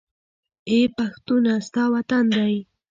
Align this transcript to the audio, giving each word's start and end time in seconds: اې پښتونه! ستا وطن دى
اې 0.69 0.79
پښتونه! 0.97 1.51
ستا 1.67 1.83
وطن 1.93 2.23
دى 2.35 2.53